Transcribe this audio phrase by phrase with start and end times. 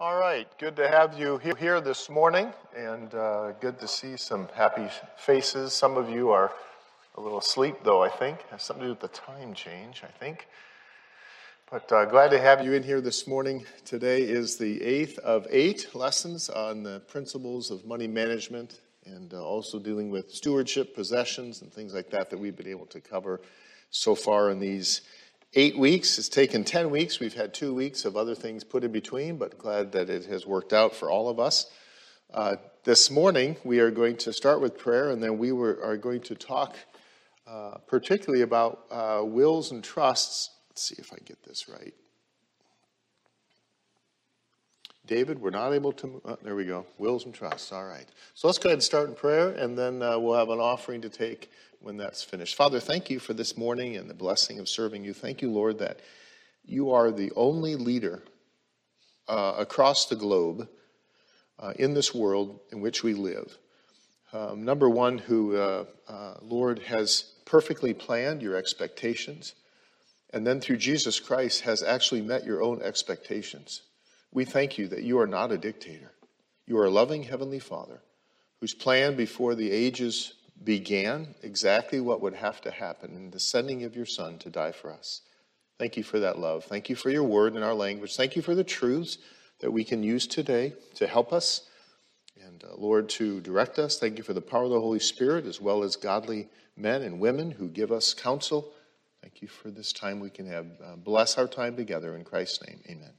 [0.00, 4.48] All right, good to have you here this morning, and uh, good to see some
[4.52, 5.72] happy faces.
[5.72, 6.52] Some of you are
[7.14, 8.42] a little asleep, though, I think.
[8.50, 10.48] Has something to do with the time change, I think.
[11.70, 13.66] But uh, glad to have you in here this morning.
[13.84, 19.44] Today is the eighth of eight lessons on the principles of money management and uh,
[19.44, 23.40] also dealing with stewardship, possessions, and things like that that we've been able to cover
[23.90, 25.02] so far in these
[25.56, 26.18] eight weeks.
[26.18, 27.20] It's taken 10 weeks.
[27.20, 30.46] We've had two weeks of other things put in between, but glad that it has
[30.46, 31.70] worked out for all of us.
[32.32, 35.96] Uh, this morning, we are going to start with prayer, and then we were, are
[35.96, 36.76] going to talk
[37.46, 40.50] uh, particularly about uh, wills and trusts.
[40.70, 41.94] Let's see if I get this right.
[45.06, 46.22] David, we're not able to.
[46.24, 46.86] Oh, there we go.
[46.98, 47.72] Wills and trusts.
[47.72, 48.06] All right.
[48.34, 51.02] So let's go ahead and start in prayer, and then uh, we'll have an offering
[51.02, 52.54] to take when that's finished.
[52.54, 55.12] Father, thank you for this morning and the blessing of serving you.
[55.12, 56.00] Thank you, Lord, that
[56.64, 58.22] you are the only leader
[59.28, 60.68] uh, across the globe
[61.58, 63.58] uh, in this world in which we live.
[64.32, 69.54] Um, number one, who, uh, uh Lord, has perfectly planned your expectations,
[70.32, 73.82] and then through Jesus Christ has actually met your own expectations.
[74.34, 76.10] We thank you that you are not a dictator.
[76.66, 78.02] You are a loving Heavenly Father
[78.60, 83.84] whose plan before the ages began exactly what would have to happen in the sending
[83.84, 85.22] of your Son to die for us.
[85.78, 86.64] Thank you for that love.
[86.64, 88.16] Thank you for your word and our language.
[88.16, 89.18] Thank you for the truths
[89.60, 91.68] that we can use today to help us
[92.44, 93.98] and, uh, Lord, to direct us.
[93.98, 97.20] Thank you for the power of the Holy Spirit as well as godly men and
[97.20, 98.72] women who give us counsel.
[99.22, 100.66] Thank you for this time we can have.
[100.84, 102.80] Uh, bless our time together in Christ's name.
[102.88, 103.12] Amen.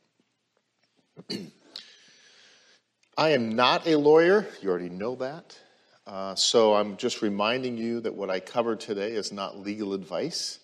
[3.17, 4.47] I am not a lawyer.
[4.61, 5.57] You already know that.
[6.05, 10.59] Uh, so I'm just reminding you that what I covered today is not legal advice.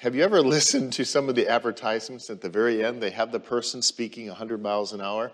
[0.00, 3.02] Have you ever listened to some of the advertisements at the very end?
[3.02, 5.32] They have the person speaking 100 miles an hour,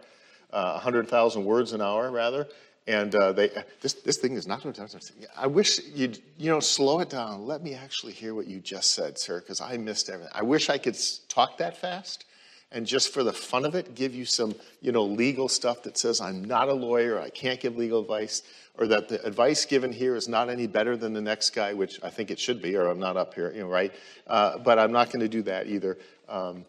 [0.52, 2.46] uh, 100,000 words an hour, rather.
[2.86, 4.62] And uh, they, this, this thing is not.
[4.62, 4.82] Going to
[5.18, 5.26] be.
[5.36, 7.46] I wish you'd, you know, slow it down.
[7.46, 10.32] Let me actually hear what you just said, sir, because I missed everything.
[10.34, 10.96] I wish I could
[11.28, 12.26] talk that fast
[12.74, 15.96] and just for the fun of it, give you some, you know, legal stuff that
[15.96, 18.42] says I'm not a lawyer, I can't give legal advice
[18.76, 22.00] or that the advice given here is not any better than the next guy, which
[22.02, 23.92] I think it should be, or I'm not up here, you know, right?
[24.26, 25.96] Uh, but I'm not going to do that either.
[26.28, 26.64] Um,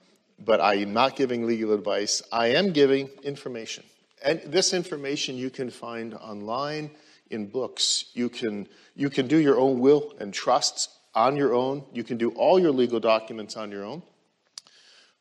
[0.46, 2.22] but I am not giving legal advice.
[2.32, 3.84] I am giving information.
[4.24, 6.92] And this information you can find online
[7.32, 8.06] in books.
[8.14, 11.84] You can, you can do your own will and trusts on your own.
[11.94, 14.04] You can do all your legal documents on your own.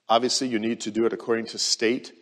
[0.08, 2.12] Obviously, you need to do it according to state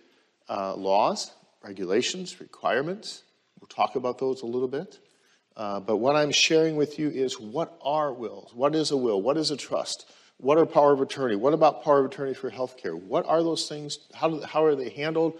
[0.49, 1.33] uh, laws,
[1.63, 3.23] regulations, requirements.
[3.61, 4.99] We'll talk about those a little bit.
[5.57, 8.55] Uh, but what I'm sharing with you is what are wills?
[8.55, 9.21] What is a will?
[9.21, 10.11] What is a trust?
[10.39, 11.37] What are power of attorney?
[11.37, 13.01] What about power of attorney for healthcare?
[13.01, 13.99] What are those things?
[14.15, 15.39] How, do, how are they handled?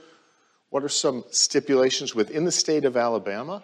[0.71, 3.63] What are some stipulations within the state of Alabama?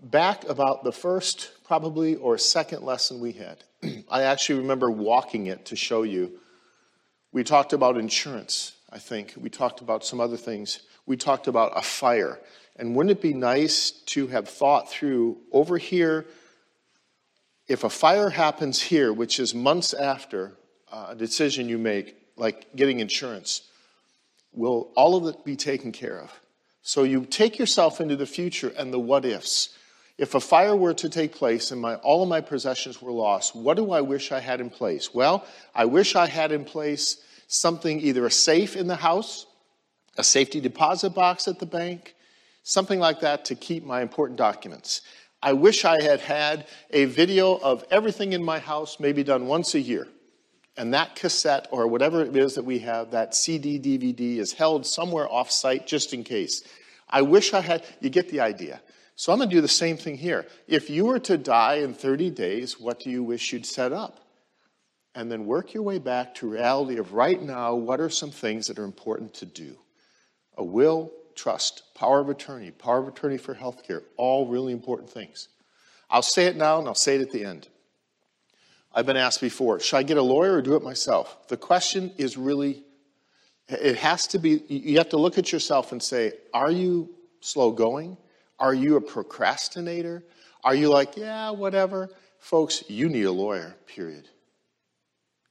[0.00, 3.64] Back about the first, probably, or second lesson we had,
[4.10, 6.40] I actually remember walking it to show you.
[7.34, 9.34] We talked about insurance, I think.
[9.36, 10.78] We talked about some other things.
[11.04, 12.38] We talked about a fire.
[12.76, 16.26] And wouldn't it be nice to have thought through over here,
[17.66, 20.52] if a fire happens here, which is months after
[20.92, 23.62] uh, a decision you make, like getting insurance,
[24.52, 26.32] will all of it be taken care of?
[26.82, 29.76] So you take yourself into the future and the what ifs.
[30.16, 33.56] If a fire were to take place and my, all of my possessions were lost,
[33.56, 35.12] what do I wish I had in place?
[35.12, 35.44] Well,
[35.74, 39.46] I wish I had in place something, either a safe in the house,
[40.16, 42.14] a safety deposit box at the bank,
[42.62, 45.02] something like that to keep my important documents.
[45.42, 49.74] I wish I had had a video of everything in my house, maybe done once
[49.74, 50.08] a year.
[50.76, 54.86] And that cassette or whatever it is that we have, that CD, DVD, is held
[54.86, 56.62] somewhere off site just in case.
[57.10, 58.80] I wish I had, you get the idea.
[59.16, 60.46] So I'm going to do the same thing here.
[60.66, 64.20] If you were to die in 30 days, what do you wish you'd set up?
[65.14, 68.66] And then work your way back to reality of right now, what are some things
[68.66, 69.76] that are important to do?
[70.56, 75.48] A will, trust, power of attorney, power of attorney for healthcare, all really important things.
[76.10, 77.68] I'll say it now and I'll say it at the end.
[78.92, 81.48] I've been asked before, should I get a lawyer or do it myself?
[81.48, 82.84] The question is really,
[83.68, 87.72] it has to be, you have to look at yourself and say, are you slow
[87.72, 88.16] going?
[88.64, 90.24] Are you a procrastinator?
[90.64, 92.08] Are you like, yeah, whatever?
[92.38, 94.26] Folks, you need a lawyer, period.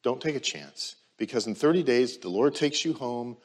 [0.01, 3.37] Don't take a chance because in 30 days, the Lord takes you home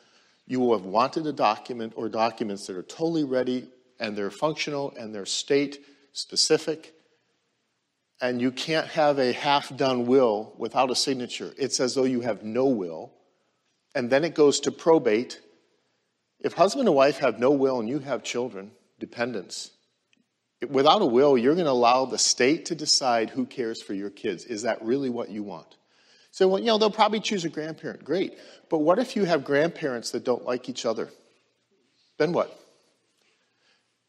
[0.47, 3.69] you will have wanted a document or documents that are totally ready
[4.01, 5.85] and they're functional and they're state
[6.15, 6.95] specific.
[8.23, 11.53] And you can't have a half done will without a signature.
[11.59, 13.13] It's as though you have no will.
[13.95, 15.43] And then it goes to probate.
[16.41, 19.71] If husband and wife have no will and you have children, dependents,
[20.69, 24.11] without a will, you're going to allow the state to decide who cares for your
[24.11, 24.45] kids.
[24.45, 25.77] Is that really what you want?
[26.31, 28.05] So, well, you know, they'll probably choose a grandparent.
[28.05, 28.39] Great.
[28.69, 31.09] But what if you have grandparents that don't like each other?
[32.19, 32.57] Then what?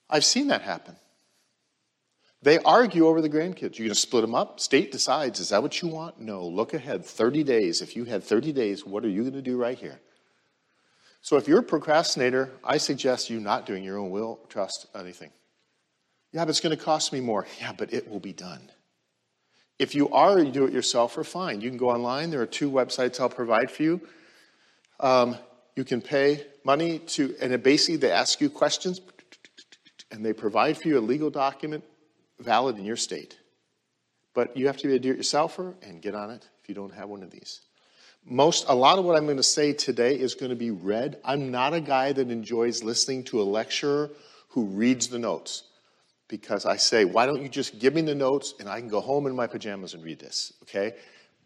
[0.10, 0.96] I've seen that happen.
[2.42, 3.78] They argue over the grandkids.
[3.78, 4.60] You're going to split them up?
[4.60, 5.40] State decides.
[5.40, 6.20] Is that what you want?
[6.20, 6.46] No.
[6.46, 7.06] Look ahead.
[7.06, 7.82] 30 days.
[7.82, 10.00] If you had 30 days, what are you going to do right here?
[11.22, 15.32] So if you're a procrastinator, I suggest you not doing your own will, trust, anything.
[16.32, 17.46] Yeah, but it's going to cost me more.
[17.60, 18.72] Yeah, but it will be done.
[19.80, 21.62] If you are do it yourself, or fine.
[21.62, 22.32] You can go online.
[22.32, 24.02] There are two websites I'll provide for you.
[25.00, 25.38] Um,
[25.76, 29.00] you can pay money to, and it basically they ask you questions,
[30.12, 31.84] and they provide for you a legal document
[32.40, 33.38] valid in your state.
[34.34, 37.10] But you have to be a do-it-yourselfer and get on it if you don't have
[37.10, 37.62] one of these.
[38.26, 41.18] Most, a lot of what I'm going to say today is going to be read.
[41.24, 44.12] I'm not a guy that enjoys listening to a lecturer
[44.50, 45.64] who reads the notes
[46.28, 49.02] because I say, why don't you just give me the notes and I can go
[49.02, 50.96] home in my pajamas and read this, okay?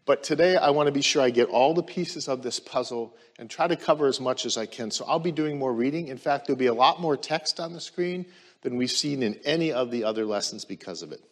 [0.06, 3.16] But today I want to be sure I get all the pieces of this puzzle
[3.38, 4.90] and try to cover as much as I can.
[4.90, 6.08] So I'll be doing more reading.
[6.08, 8.26] In fact, there'll be a lot more text on the screen
[8.60, 11.22] than we've seen in any of the other lessons because of it.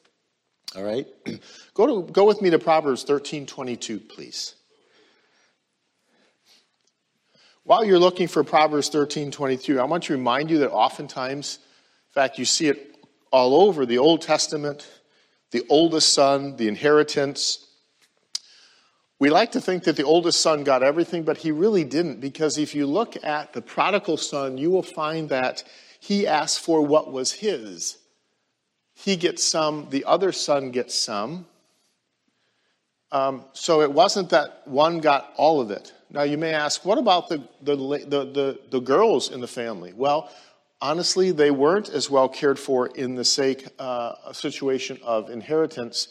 [0.75, 1.07] All right?
[1.75, 4.55] go, to, go with me to Proverbs 13 22, please.
[7.65, 11.61] While you're looking for Proverbs 13 22, I want to remind you that oftentimes,
[12.09, 12.97] in fact, you see it
[13.31, 14.89] all over the Old Testament,
[15.53, 17.69] the oldest son, the inheritance.
[19.21, 22.59] We like to think that the oldest son got everything, but he really didn't, because
[22.59, 25.63] if you look at the prodigal son, you will find that
[26.01, 27.99] he asked for what was his.
[28.95, 31.47] He gets some, the other son gets some.
[33.13, 35.93] Um, so it wasn't that one got all of it.
[36.13, 39.95] Now you may ask, what about the, the, the, the, the girls in the family?
[39.95, 40.31] Well,
[40.79, 46.09] honestly, they weren't as well cared for in the sake uh, situation of inheritance.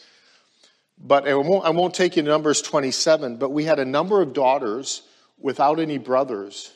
[0.98, 4.20] But I won't, I won't take you to Numbers 27, but we had a number
[4.20, 5.02] of daughters
[5.38, 6.72] without any brothers.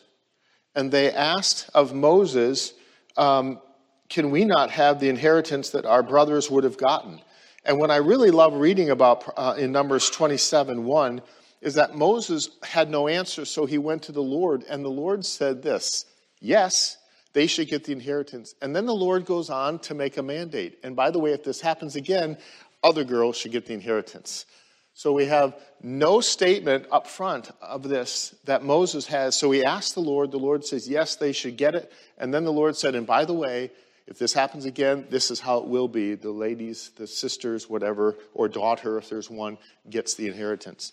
[0.77, 2.75] And they asked of Moses
[3.17, 3.61] um,
[4.09, 7.21] can we not have the inheritance that our brothers would have gotten?
[7.65, 11.23] And what I really love reading about uh, in Numbers 27 1
[11.67, 15.27] is that Moses had no answer, so he went to the Lord, and the Lord
[15.27, 16.07] said this
[16.41, 16.97] Yes,
[17.33, 18.55] they should get the inheritance.
[18.63, 20.79] And then the Lord goes on to make a mandate.
[20.85, 22.39] And by the way, if this happens again,
[22.85, 24.47] other girls should get the inheritance.
[24.95, 29.37] So we have no statement up front of this that Moses has.
[29.37, 30.31] So he asked the Lord.
[30.31, 31.93] The Lord says, yes, they should get it.
[32.17, 33.73] And then the Lord said, and by the way,
[34.07, 36.15] if this happens again, this is how it will be.
[36.15, 39.59] The ladies, the sisters, whatever, or daughter, if there's one,
[39.91, 40.93] gets the inheritance.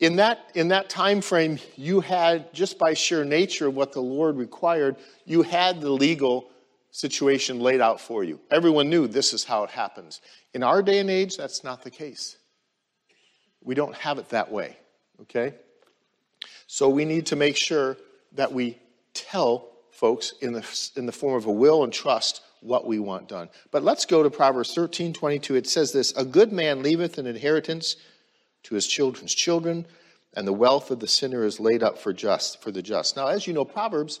[0.00, 4.00] In that, in that time frame, you had, just by sheer nature of what the
[4.00, 6.48] Lord required, you had the legal
[6.90, 8.38] situation laid out for you.
[8.50, 10.20] Everyone knew this is how it happens.
[10.54, 12.36] In our day and age, that's not the case.
[13.62, 14.76] We don't have it that way,
[15.22, 15.54] okay?
[16.66, 17.96] So we need to make sure
[18.32, 18.78] that we
[19.14, 23.28] tell folks in the, in the form of a will and trust what we want
[23.28, 23.48] done.
[23.70, 25.56] But let's go to Proverbs 13 22.
[25.56, 27.96] It says this A good man leaveth an inheritance
[28.64, 29.86] to his children's children,
[30.34, 33.16] and the wealth of the sinner is laid up for just for the just.
[33.16, 34.20] Now, as you know, Proverbs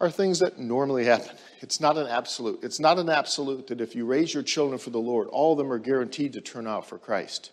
[0.00, 1.36] are things that normally happen.
[1.60, 2.60] It's not an absolute.
[2.62, 5.58] It's not an absolute that if you raise your children for the Lord, all of
[5.58, 7.52] them are guaranteed to turn out for Christ.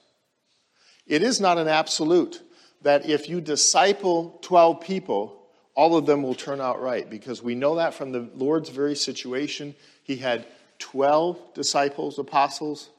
[1.06, 2.42] It is not an absolute
[2.82, 5.38] that if you disciple 12 people,
[5.76, 8.96] all of them will turn out right, because we know that from the Lord's very
[8.96, 9.76] situation.
[10.04, 10.48] He had
[10.80, 12.90] 12 disciples, apostles,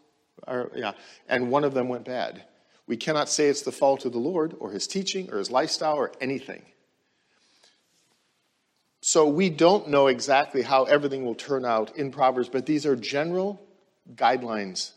[0.47, 0.93] or, yeah,
[1.29, 2.45] and one of them went bad.
[2.87, 5.97] We cannot say it's the fault of the Lord or his teaching or his lifestyle
[5.97, 6.63] or anything.
[9.01, 12.97] So we don't know exactly how everything will turn out in Proverbs, but these are
[12.97, 13.61] general
[14.15, 14.93] guidelines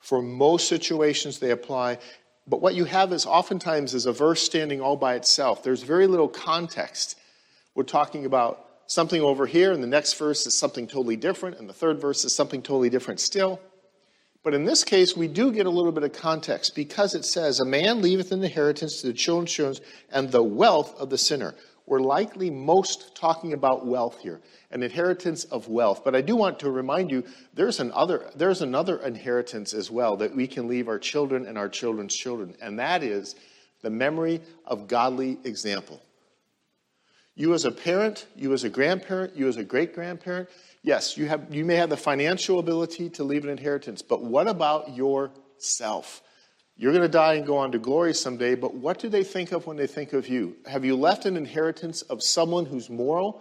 [0.00, 1.98] for most situations, they apply.
[2.46, 5.62] But what you have is oftentimes is a verse standing all by itself.
[5.62, 7.18] There's very little context.
[7.74, 11.68] We're talking about something over here, and the next verse is something totally different, and
[11.68, 13.60] the third verse is something totally different still.
[14.42, 17.60] But in this case, we do get a little bit of context because it says,
[17.60, 21.54] A man leaveth an inheritance to the children's children, and the wealth of the sinner.
[21.86, 24.40] We're likely most talking about wealth here
[24.72, 26.02] an inheritance of wealth.
[26.04, 30.34] But I do want to remind you there's, another, there's another inheritance as well that
[30.34, 33.36] we can leave our children and our children's children, and that is
[33.82, 36.00] the memory of godly example.
[37.40, 40.50] You as a parent, you as a grandparent, you as a great grandparent,
[40.82, 44.46] yes, you, have, you may have the financial ability to leave an inheritance, but what
[44.46, 46.20] about yourself?
[46.76, 49.52] You're going to die and go on to glory someday, but what do they think
[49.52, 50.54] of when they think of you?
[50.66, 53.40] Have you left an inheritance of someone who's moral,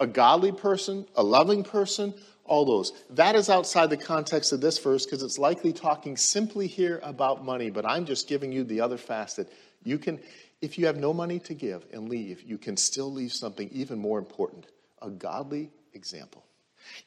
[0.00, 2.14] a godly person, a loving person?
[2.46, 2.92] All those.
[3.10, 7.44] That is outside the context of this verse because it's likely talking simply here about
[7.44, 9.52] money, but I'm just giving you the other facet.
[9.84, 10.20] You can,
[10.60, 13.98] if you have no money to give and leave, you can still leave something even
[13.98, 14.66] more important
[15.02, 16.44] a godly example.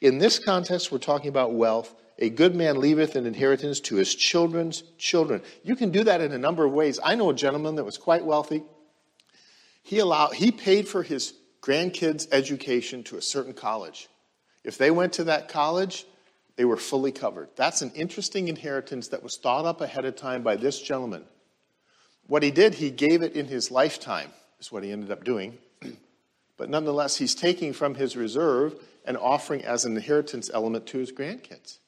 [0.00, 4.14] In this context, we're talking about wealth a good man leaveth an inheritance to his
[4.14, 5.40] children's children.
[5.64, 7.00] You can do that in a number of ways.
[7.02, 8.62] I know a gentleman that was quite wealthy.
[9.82, 14.08] He allowed he paid for his grandkids' education to a certain college.
[14.64, 16.04] If they went to that college,
[16.56, 17.48] they were fully covered.
[17.56, 21.24] That's an interesting inheritance that was thought up ahead of time by this gentleman.
[22.30, 25.58] What he did, he gave it in his lifetime, is what he ended up doing.
[26.56, 31.10] but nonetheless, he's taking from his reserve and offering as an inheritance element to his
[31.10, 31.78] grandkids.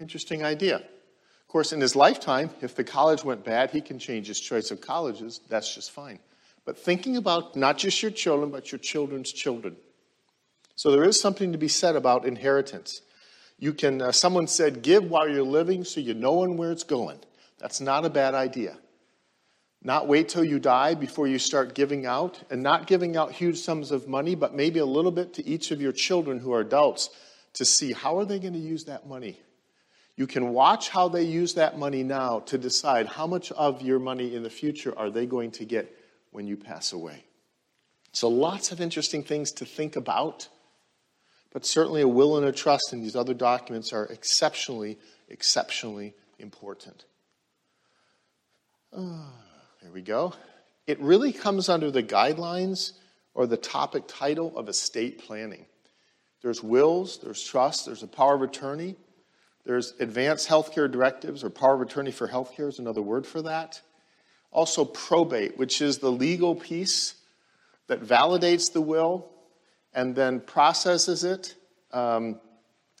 [0.00, 0.76] Interesting idea.
[0.76, 4.70] Of course, in his lifetime, if the college went bad, he can change his choice
[4.70, 5.42] of colleges.
[5.50, 6.18] That's just fine.
[6.64, 9.76] But thinking about not just your children, but your children's children.
[10.76, 13.02] So there is something to be said about inheritance.
[13.58, 17.18] You can, uh, someone said, give while you're living so you know where it's going.
[17.58, 18.78] That's not a bad idea.
[19.84, 23.58] Not wait till you die before you start giving out, and not giving out huge
[23.58, 26.60] sums of money, but maybe a little bit to each of your children who are
[26.60, 27.10] adults
[27.52, 29.38] to see how are they going to use that money
[30.16, 33.98] you can watch how they use that money now to decide how much of your
[33.98, 35.92] money in the future are they going to get
[36.30, 37.24] when you pass away.
[38.12, 40.48] So, lots of interesting things to think about,
[41.52, 44.98] but certainly a will and a trust in these other documents are exceptionally,
[45.28, 47.04] exceptionally important.
[48.96, 49.26] Uh,
[49.84, 50.32] there we go.
[50.86, 52.92] It really comes under the guidelines
[53.34, 55.66] or the topic title of estate planning.
[56.40, 58.96] There's wills, there's trust, there's a power of attorney,
[59.66, 63.82] there's advanced healthcare directives, or power of attorney for healthcare is another word for that.
[64.50, 67.16] Also, probate, which is the legal piece
[67.86, 69.30] that validates the will
[69.92, 71.56] and then processes it.
[71.92, 72.40] Um,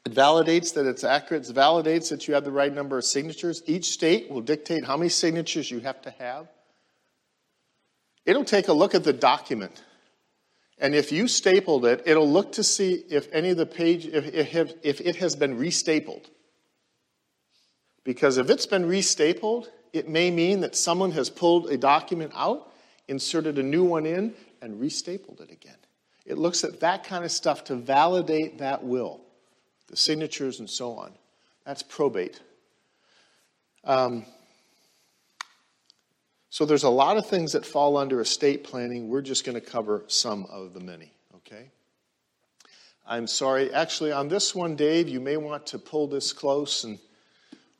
[0.04, 3.62] it validates that it's accurate, it validates that you have the right number of signatures.
[3.64, 6.48] Each state will dictate how many signatures you have to have.
[8.26, 9.82] It'll take a look at the document.
[10.78, 14.74] And if you stapled it, it'll look to see if any of the page, if,
[14.82, 16.26] if, it has been restapled.
[18.02, 22.72] Because if it's been restapled, it may mean that someone has pulled a document out,
[23.08, 25.76] inserted a new one in, and restapled it again.
[26.26, 29.20] It looks at that kind of stuff to validate that will,
[29.88, 31.12] the signatures and so on.
[31.64, 32.40] That's probate.
[33.84, 34.24] Um,
[36.54, 39.08] so there's a lot of things that fall under estate planning.
[39.08, 41.70] We're just going to cover some of the many, okay?
[43.04, 43.72] I'm sorry.
[43.74, 46.98] Actually, on this one, Dave, you may want to pull this close and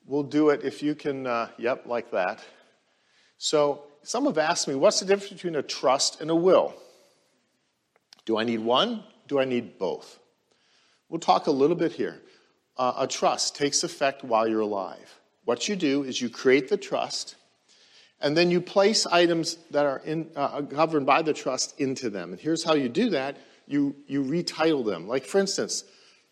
[0.07, 2.45] We'll do it if you can, uh, yep, like that.
[3.39, 6.75] So, some have asked me, what's the difference between a trust and a will?
[8.27, 9.03] Do I need one?
[9.29, 10.19] Do I need both?
[11.09, 12.21] We'll talk a little bit here.
[12.77, 15.21] Uh, a trust takes effect while you're alive.
[15.47, 17.37] What you do is you create the trust,
[18.25, 22.33] and then you place items that are in, uh, governed by the trust into them.
[22.33, 25.07] And here's how you do that you, you retitle them.
[25.07, 25.85] Like, for instance,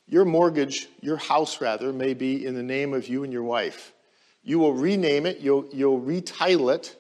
[0.07, 3.93] your mortgage, your house rather, may be in the name of you and your wife.
[4.43, 6.97] You will rename it, you'll, you'll retitle it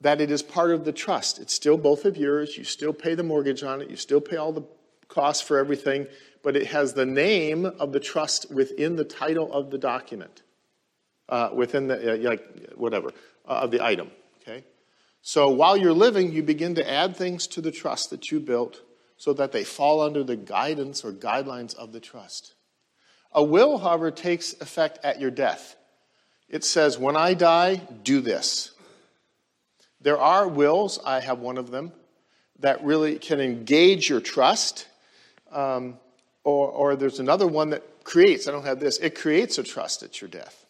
[0.00, 1.38] that it is part of the trust.
[1.38, 2.56] It's still both of yours.
[2.56, 3.90] You still pay the mortgage on it.
[3.90, 4.62] You still pay all the
[5.08, 6.06] costs for everything,
[6.42, 10.42] but it has the name of the trust within the title of the document,
[11.28, 13.10] uh, within the, uh, like, whatever,
[13.48, 14.10] uh, of the item,
[14.42, 14.64] okay?
[15.22, 18.82] So while you're living, you begin to add things to the trust that you built
[19.16, 22.54] so that they fall under the guidance or guidelines of the trust.
[23.32, 25.76] A will, however, takes effect at your death.
[26.48, 28.72] It says, When I die, do this.
[30.00, 31.92] There are wills, I have one of them,
[32.60, 34.86] that really can engage your trust.
[35.50, 35.98] Um,
[36.44, 40.02] or, or there's another one that creates, I don't have this, it creates a trust
[40.02, 40.64] at your death.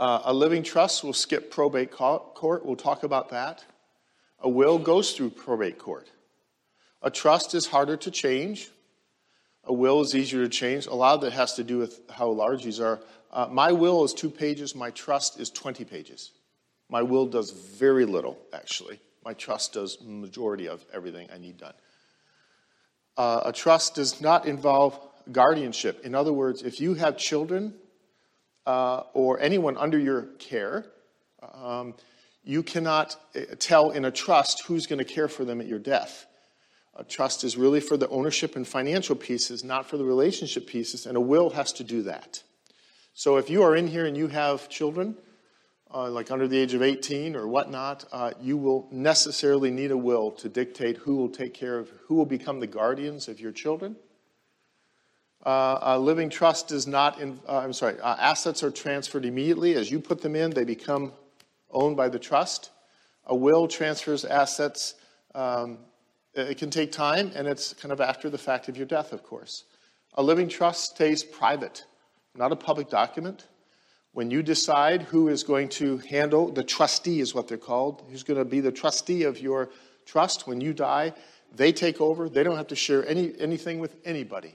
[0.00, 2.64] Uh, a living trust will skip probate court.
[2.64, 3.62] We'll talk about that.
[4.38, 6.08] A will goes through probate court.
[7.02, 8.70] A trust is harder to change.
[9.64, 10.86] A will is easier to change.
[10.86, 12.98] A lot of it has to do with how large these are.
[13.30, 16.32] Uh, my will is two pages, my trust is 20 pages.
[16.88, 19.00] My will does very little, actually.
[19.22, 21.74] My trust does majority of everything I need done.
[23.18, 24.98] Uh, a trust does not involve
[25.30, 26.06] guardianship.
[26.06, 27.74] In other words, if you have children
[28.66, 30.86] uh, or anyone under your care,
[31.54, 31.94] um,
[32.42, 35.78] you cannot uh, tell in a trust who's going to care for them at your
[35.78, 36.26] death.
[36.96, 41.06] A trust is really for the ownership and financial pieces, not for the relationship pieces,
[41.06, 42.42] and a will has to do that.
[43.14, 45.16] So if you are in here and you have children,
[45.92, 49.96] uh, like under the age of 18 or whatnot, uh, you will necessarily need a
[49.96, 53.52] will to dictate who will take care of, who will become the guardians of your
[53.52, 53.96] children.
[55.44, 59.74] Uh, a living trust does not, in, uh, I'm sorry, uh, assets are transferred immediately.
[59.74, 61.12] As you put them in, they become
[61.70, 62.70] owned by the trust.
[63.26, 64.94] A will transfers assets.
[65.34, 65.78] Um,
[66.34, 69.22] it can take time, and it's kind of after the fact of your death, of
[69.22, 69.64] course.
[70.14, 71.84] A living trust stays private,
[72.34, 73.46] not a public document.
[74.12, 78.24] When you decide who is going to handle, the trustee is what they're called, who's
[78.24, 79.70] going to be the trustee of your
[80.04, 81.14] trust, when you die,
[81.54, 82.28] they take over.
[82.28, 84.54] They don't have to share any, anything with anybody.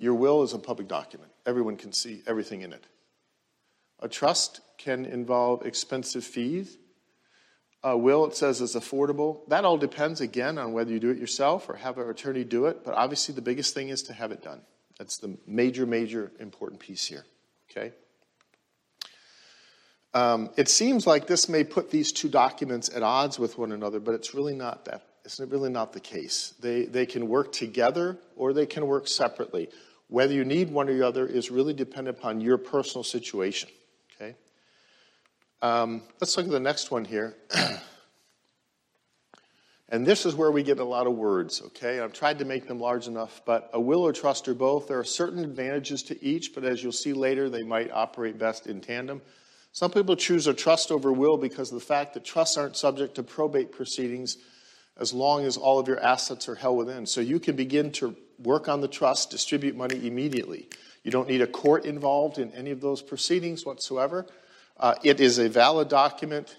[0.00, 2.84] Your will is a public document, everyone can see everything in it.
[4.00, 6.78] A trust can involve expensive fees.
[7.82, 9.46] A will, it says, is affordable.
[9.48, 12.66] That all depends, again, on whether you do it yourself or have an attorney do
[12.66, 12.82] it.
[12.82, 14.62] But obviously, the biggest thing is to have it done.
[14.98, 17.24] That's the major, major important piece here.
[17.70, 17.92] Okay?
[20.12, 24.00] Um, it seems like this may put these two documents at odds with one another,
[24.00, 25.06] but it's really not that.
[25.24, 26.54] It's really not the case.
[26.60, 29.68] They, they can work together or they can work separately.
[30.10, 33.70] Whether you need one or the other is really dependent upon your personal situation.
[34.16, 34.34] Okay?
[35.62, 37.36] Um, let's look at the next one here.
[39.88, 42.00] and this is where we get a lot of words, okay?
[42.00, 44.98] I've tried to make them large enough, but a will or trust or both, there
[44.98, 48.80] are certain advantages to each, but as you'll see later, they might operate best in
[48.80, 49.22] tandem.
[49.70, 53.14] Some people choose a trust over will because of the fact that trusts aren't subject
[53.14, 54.38] to probate proceedings
[55.00, 57.06] as long as all of your assets are held within.
[57.06, 60.68] So you can begin to work on the trust, distribute money immediately.
[61.02, 64.26] You don't need a court involved in any of those proceedings whatsoever.
[64.78, 66.56] Uh, it is a valid document.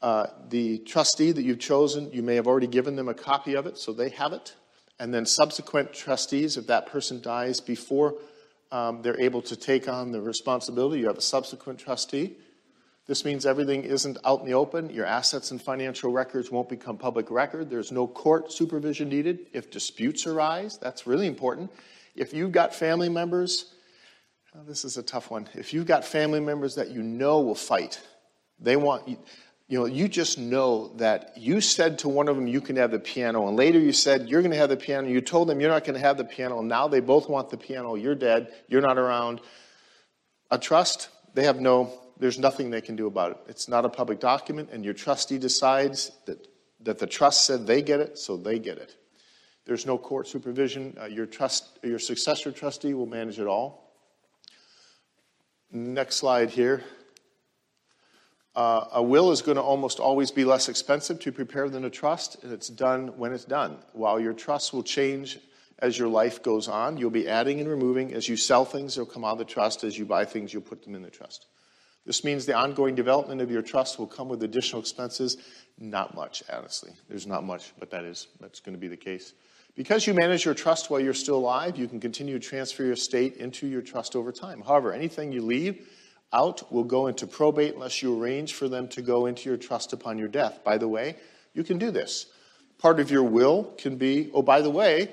[0.00, 3.66] Uh, the trustee that you've chosen, you may have already given them a copy of
[3.66, 4.54] it, so they have it.
[4.98, 8.14] And then subsequent trustees, if that person dies before
[8.70, 12.36] um, they're able to take on the responsibility, you have a subsequent trustee.
[13.06, 14.88] This means everything isn't out in the open.
[14.88, 17.68] Your assets and financial records won't become public record.
[17.68, 19.46] There's no court supervision needed.
[19.52, 21.70] If disputes arise, that's really important.
[22.14, 23.74] If you've got family members,
[24.54, 25.48] oh, this is a tough one.
[25.52, 28.00] If you've got family members that you know will fight,
[28.58, 29.18] they want you,
[29.78, 32.98] know, you just know that you said to one of them you can have the
[32.98, 35.08] piano, and later you said you're going to have the piano.
[35.08, 37.50] You told them you're not going to have the piano, and now they both want
[37.50, 37.96] the piano.
[37.96, 38.50] You're dead.
[38.68, 39.42] You're not around.
[40.50, 43.38] A trust, they have no there's nothing they can do about it.
[43.48, 46.46] It's not a public document, and your trustee decides that,
[46.80, 48.96] that the trust said they get it, so they get it.
[49.66, 50.96] There's no court supervision.
[51.00, 53.92] Uh, your, trust, your successor trustee will manage it all.
[55.72, 56.84] Next slide here.
[58.54, 61.90] Uh, a will is going to almost always be less expensive to prepare than a
[61.90, 63.78] trust, and it's done when it's done.
[63.92, 65.40] While your trust will change
[65.80, 68.14] as your life goes on, you'll be adding and removing.
[68.14, 69.82] As you sell things, they'll come out of the trust.
[69.82, 71.46] As you buy things, you'll put them in the trust.
[72.06, 75.38] This means the ongoing development of your trust will come with additional expenses.
[75.78, 76.92] Not much, honestly.
[77.08, 79.32] There's not much, but that is that's going to be the case.
[79.74, 82.92] Because you manage your trust while you're still alive, you can continue to transfer your
[82.92, 84.62] estate into your trust over time.
[84.62, 85.88] However, anything you leave
[86.32, 89.92] out will go into probate unless you arrange for them to go into your trust
[89.92, 90.62] upon your death.
[90.62, 91.16] By the way,
[91.54, 92.26] you can do this.
[92.78, 95.10] Part of your will can be, oh, by the way,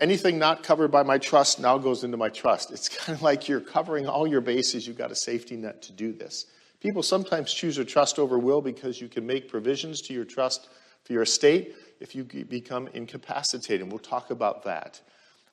[0.00, 2.70] anything not covered by my trust now goes into my trust.
[2.70, 4.86] It's kind of like you're covering all your bases.
[4.86, 6.46] You've got a safety net to do this.
[6.80, 10.68] People sometimes choose a trust over will because you can make provisions to your trust
[11.04, 13.90] for your estate if you become incapacitated.
[13.90, 15.00] We'll talk about that.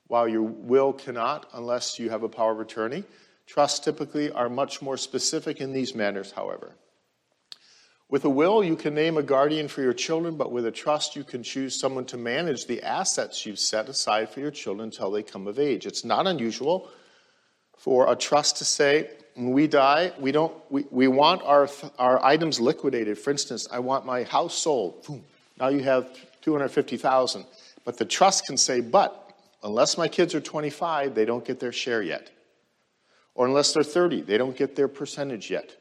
[0.08, 3.04] While your will cannot, unless you have a power of attorney,
[3.46, 6.74] trusts typically are much more specific in these matters, however.
[8.14, 11.16] With a will, you can name a guardian for your children, but with a trust,
[11.16, 15.10] you can choose someone to manage the assets you've set aside for your children until
[15.10, 15.84] they come of age.
[15.84, 16.88] It's not unusual
[17.76, 22.24] for a trust to say, when we die, we, don't, we, we want our, our
[22.24, 23.18] items liquidated.
[23.18, 25.04] For instance, I want my house sold.
[25.04, 25.24] Boom.
[25.58, 26.08] Now you have
[26.42, 27.44] 250,000.
[27.84, 29.32] But the trust can say, but
[29.64, 32.30] unless my kids are 25, they don't get their share yet.
[33.34, 35.74] Or unless they're 30, they don't get their percentage yet.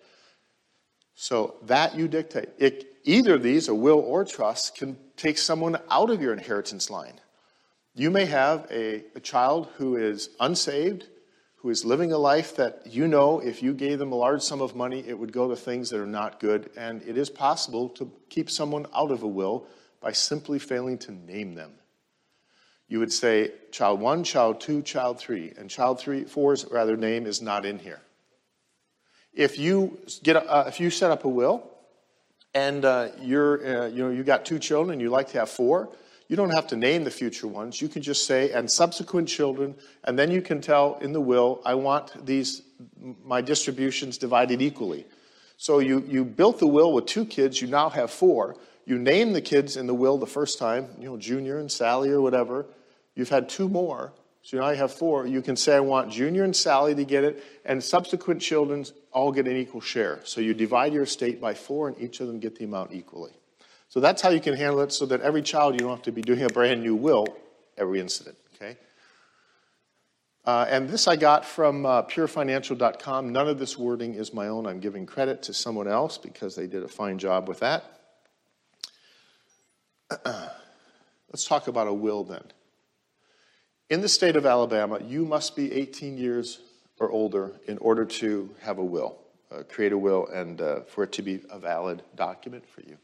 [1.16, 2.50] So that you dictate.
[2.58, 6.90] It, either of these, a will or trust, can take someone out of your inheritance
[6.90, 7.20] line.
[7.96, 11.08] You may have a, a child who is unsaved,
[11.58, 14.62] who is living a life that you know if you gave them a large sum
[14.62, 16.72] of money, it would go to things that are not good.
[16.76, 19.68] And it is possible to keep someone out of a will
[20.02, 21.74] by simply failing to name them.
[22.88, 27.26] You would say child one, child two, child three, and child three, four's rather name
[27.26, 28.02] is not in here.
[29.34, 31.70] If you get a, uh, if you set up a will
[32.54, 35.50] and uh, you're uh, you know you got two children and you like to have
[35.50, 35.90] four,
[36.28, 37.82] you don't have to name the future ones.
[37.82, 41.62] You can just say and subsequent children, and then you can tell in the will,
[41.66, 42.62] I want these
[43.24, 45.06] my distributions divided equally.
[45.58, 48.58] So you, you built the will with two kids, you now have four.
[48.86, 52.10] You name the kids in the will the first time, you know, Junior and Sally
[52.10, 52.66] or whatever.
[53.16, 54.12] You've had two more,
[54.44, 55.26] so now you have four.
[55.26, 59.32] You can say, I want Junior and Sally to get it, and subsequent children all
[59.32, 60.20] get an equal share.
[60.26, 63.32] So you divide your estate by four, and each of them get the amount equally.
[63.88, 66.12] So that's how you can handle it so that every child, you don't have to
[66.12, 67.26] be doing a brand new will
[67.78, 68.76] every incident, okay?
[70.44, 73.32] Uh, and this I got from uh, purefinancial.com.
[73.32, 74.68] None of this wording is my own.
[74.68, 77.86] I'm giving credit to someone else because they did a fine job with that.
[81.32, 82.44] Let's talk about a will then.
[83.90, 86.62] In the state of Alabama, you must be 18 years
[87.00, 89.18] or older in order to have a will,
[89.52, 92.98] uh, create a will, and uh, for it to be a valid document for you.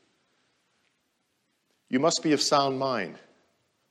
[1.89, 3.15] You must be of sound mind.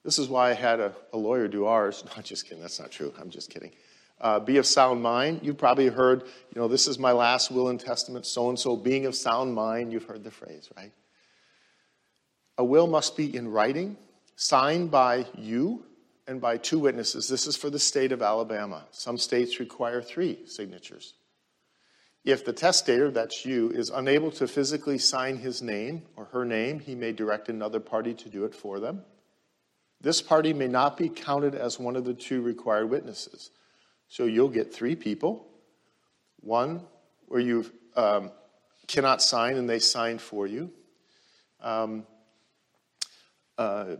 [0.04, 2.04] This is why I had a, a lawyer do ours.
[2.16, 2.62] No, just kidding.
[2.62, 3.12] That's not true.
[3.20, 3.72] I'm just kidding.
[4.20, 5.40] Uh, be of sound mind.
[5.42, 8.76] You've probably heard, you know, this is my last will and testament, so and so,
[8.76, 9.92] being of sound mind.
[9.92, 10.92] You've heard the phrase, right?
[12.56, 13.96] A will must be in writing,
[14.34, 15.84] signed by you
[16.28, 17.26] and by two witnesses.
[17.26, 18.84] This is for the state of Alabama.
[18.92, 21.14] Some states require three signatures.
[22.24, 26.80] If the testator, that's you, is unable to physically sign his name or her name,
[26.80, 29.02] he may direct another party to do it for them.
[30.02, 33.50] This party may not be counted as one of the two required witnesses.
[34.08, 35.46] So you'll get three people
[36.40, 36.82] one
[37.26, 37.64] where you
[37.96, 38.30] um,
[38.86, 40.70] cannot sign and they sign for you.
[41.60, 42.06] Um,
[43.56, 43.96] uh,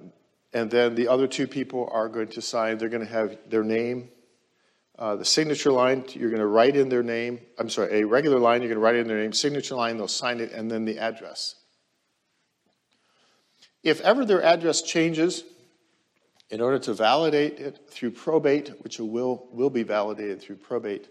[0.53, 3.65] and then the other two people are going to sign, they're going to have their
[3.65, 4.11] name.
[4.99, 7.41] Uh, the signature line, you're going to write in their name.
[7.59, 9.33] I'm sorry, a regular line, you're going to write in their name.
[9.33, 11.55] Signature line, they'll sign it, and then the address.
[13.85, 15.45] If ever their address changes,
[16.51, 21.09] in order to validate it through probate, which will, will be validated through probate,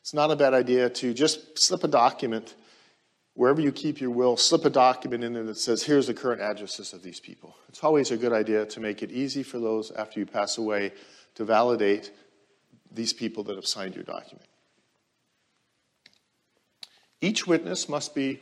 [0.00, 2.54] it's not a bad idea to just slip a document
[3.40, 6.42] wherever you keep your will, slip a document in there that says, here's the current
[6.42, 7.56] addresses of these people.
[7.70, 10.92] It's always a good idea to make it easy for those after you pass away
[11.36, 12.12] to validate
[12.92, 14.46] these people that have signed your document.
[17.22, 18.40] Each witness must be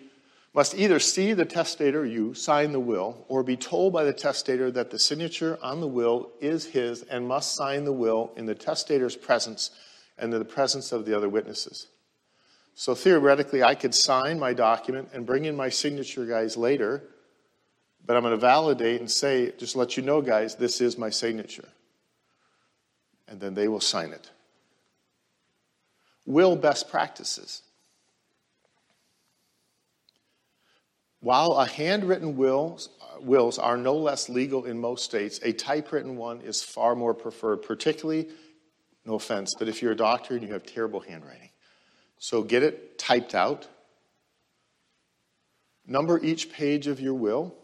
[0.52, 4.72] must either see the testator, you, sign the will, or be told by the testator
[4.72, 8.54] that the signature on the will is his and must sign the will in the
[8.54, 9.70] testator's presence
[10.18, 11.86] and in the presence of the other witnesses.
[12.78, 17.02] So theoretically, I could sign my document and bring in my signature guys later,
[18.06, 21.10] but I'm going to validate and say, just let you know, guys, this is my
[21.10, 21.68] signature.
[23.26, 24.30] And then they will sign it.
[26.24, 27.62] Will best practices.
[31.18, 36.42] While a handwritten wills, wills are no less legal in most states, a typewritten one
[36.42, 38.28] is far more preferred, particularly,
[39.04, 41.48] no offense, but if you're a doctor and you have terrible handwriting.
[42.18, 43.68] So get it typed out.
[45.86, 47.54] Number each page of your will.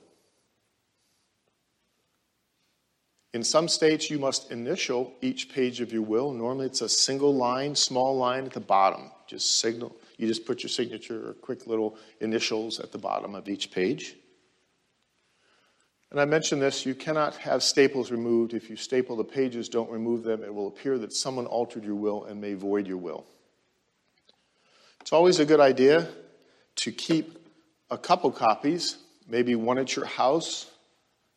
[3.34, 6.32] In some states, you must initial each page of your will.
[6.32, 9.10] Normally, it's a single line, small line at the bottom.
[9.26, 13.48] Just signal, you just put your signature or quick little initials at the bottom of
[13.48, 14.14] each page.
[16.12, 18.54] And I mentioned this you cannot have staples removed.
[18.54, 20.44] If you staple the pages, don't remove them.
[20.44, 23.26] It will appear that someone altered your will and may void your will.
[25.04, 26.08] It's always a good idea
[26.76, 27.36] to keep
[27.90, 28.96] a couple copies,
[29.28, 30.70] maybe one at your house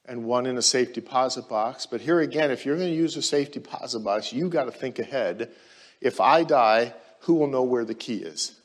[0.06, 1.86] and one in a safe deposit box.
[1.86, 4.72] But here again, if you're going to use a safe deposit box, you've got to
[4.72, 5.52] think ahead.
[6.00, 8.56] If I die, who will know where the key is?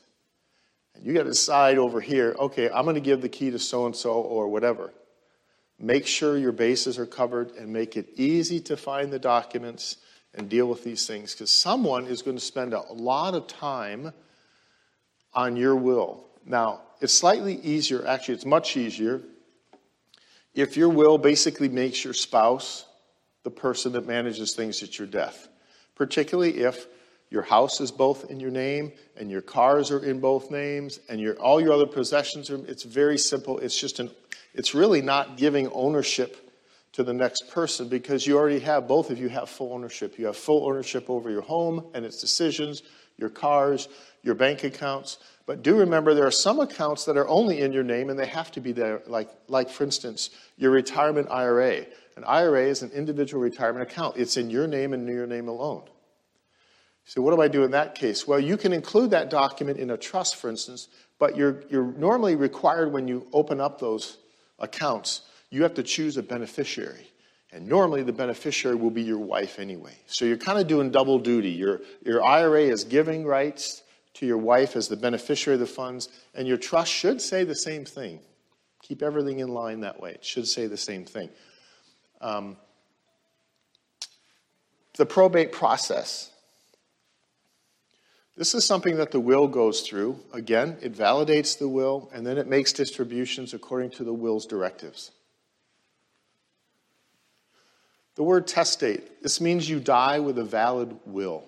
[0.95, 3.59] And you got to decide over here, okay, I'm going to give the key to
[3.59, 4.93] so and so or whatever.
[5.77, 9.97] Make sure your bases are covered and make it easy to find the documents
[10.33, 14.13] and deal with these things because someone is going to spend a lot of time
[15.33, 16.25] on your will.
[16.45, 19.21] Now, it's slightly easier, actually, it's much easier
[20.53, 22.85] if your will basically makes your spouse
[23.43, 25.47] the person that manages things at your death,
[25.95, 26.87] particularly if
[27.29, 31.19] your house is both in your name, and your cars are in both names, and
[31.19, 32.63] your, all your other possessions are.
[32.67, 33.57] It's very simple.
[33.57, 34.11] It's just an.
[34.53, 36.51] It's really not giving ownership
[36.91, 40.19] to the next person because you already have both of you have full ownership.
[40.19, 42.83] You have full ownership over your home and its decisions,
[43.17, 43.87] your cars,
[44.23, 45.19] your bank accounts.
[45.45, 48.25] But do remember there are some accounts that are only in your name and they
[48.27, 49.01] have to be there.
[49.05, 51.85] Like, like for instance, your retirement IRA.
[52.15, 54.17] An IRA is an individual retirement account.
[54.17, 55.83] It's in your name and in your name alone.
[57.05, 58.25] So what do I do in that case?
[58.25, 60.87] Well, you can include that document in a trust, for instance,
[61.19, 64.19] but you're, you're normally required when you open up those
[64.59, 67.07] accounts, you have to choose a beneficiary.
[67.51, 69.95] And normally the beneficiary will be your wife anyway.
[70.07, 71.51] So you're kind of doing double duty.
[71.51, 73.82] Your, your IRA is giving rights
[74.15, 77.55] to your wife as the beneficiary of the funds, and your trust should say the
[77.55, 78.19] same thing.
[78.81, 80.11] Keep everything in line that way.
[80.11, 81.29] It should say the same thing.
[82.21, 82.57] Um,
[84.97, 86.29] the probate process.
[88.35, 90.19] This is something that the will goes through.
[90.33, 95.11] Again, it validates the will, and then it makes distributions according to the will's directives.
[98.15, 101.45] The word testate, this means you die with a valid will.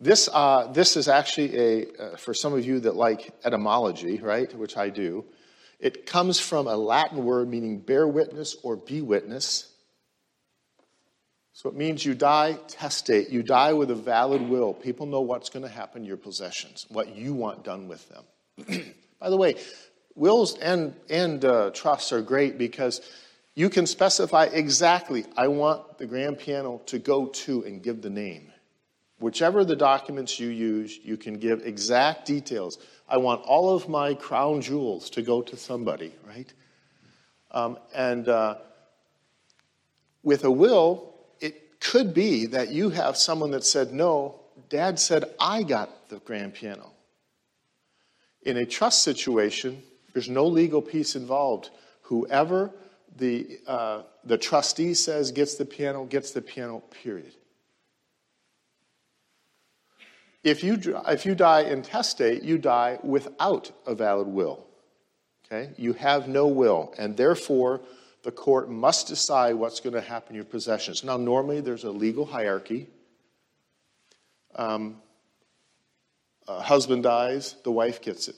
[0.00, 4.52] This, uh, this is actually a, uh, for some of you that like etymology, right,
[4.54, 5.26] which I do,
[5.78, 9.70] it comes from a Latin word meaning bear witness or be witness.
[11.52, 14.72] So it means you die testate, you die with a valid will.
[14.72, 18.94] People know what's going to happen to your possessions, what you want done with them.
[19.20, 19.56] By the way,
[20.14, 23.02] wills and, and uh, trusts are great because
[23.54, 28.08] you can specify exactly, I want the grand piano to go to and give the
[28.08, 28.49] name.
[29.20, 32.78] Whichever the documents you use, you can give exact details.
[33.06, 36.50] I want all of my crown jewels to go to somebody, right?
[37.50, 38.56] Um, and uh,
[40.22, 45.24] with a will, it could be that you have someone that said, No, dad said
[45.38, 46.90] I got the grand piano.
[48.42, 49.82] In a trust situation,
[50.14, 51.68] there's no legal piece involved.
[52.02, 52.70] Whoever
[53.18, 57.34] the, uh, the trustee says gets the piano, gets the piano, period.
[60.42, 64.66] If you, if you die intestate, you die without a valid will.
[65.46, 65.72] Okay?
[65.76, 67.80] You have no will, and therefore
[68.22, 71.04] the court must decide what's going to happen to your possessions.
[71.04, 72.86] Now, normally there's a legal hierarchy.
[74.54, 74.96] Um,
[76.48, 78.36] husband dies, the wife gets it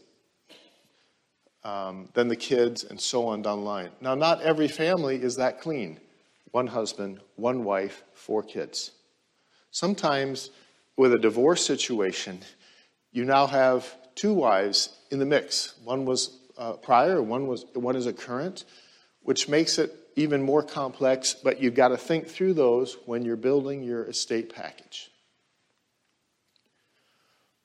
[1.65, 3.91] um, then the kids, and so on down the line.
[4.01, 6.01] Now, not every family is that clean
[6.51, 8.91] one husband, one wife, four kids.
[9.71, 10.51] Sometimes,
[10.97, 12.41] with a divorce situation,
[13.13, 15.75] you now have two wives in the mix.
[15.85, 18.65] One was uh, prior, one, was, one is a current,
[19.21, 23.37] which makes it even more complex, but you've got to think through those when you're
[23.37, 25.11] building your estate package.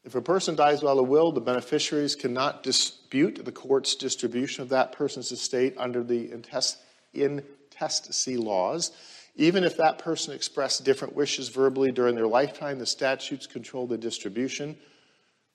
[0.06, 4.70] If a person dies without a will, the beneficiaries cannot dispute the court's distribution of
[4.70, 6.32] that person's estate under the
[7.13, 8.92] intestacy laws.
[9.38, 13.97] Even if that person expressed different wishes verbally during their lifetime, the statutes control the
[13.97, 14.76] distribution.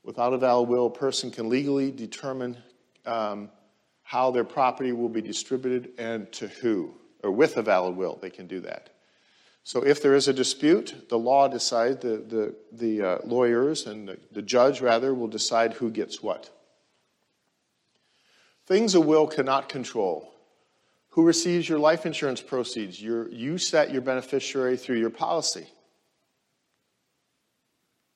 [0.05, 2.57] Without a valid will, a person can legally determine
[3.05, 3.51] um,
[4.05, 6.95] how their property will be distributed and to who.
[7.25, 8.91] Or with a valid will, they can do that.
[9.65, 14.09] So if there is a dispute, the law decides, the, the, the uh, lawyers and
[14.09, 16.51] the, the judge, rather, will decide who gets what.
[18.67, 20.32] Things a will cannot control.
[21.13, 23.01] Who receives your life insurance proceeds?
[23.03, 25.67] Your, you set your beneficiary through your policy.